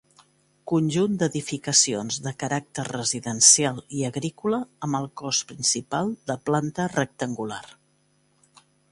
[0.69, 7.61] Conjunt d'edificacions de caràcter residencial i agrícola, amb el cos principal de planta rectangular.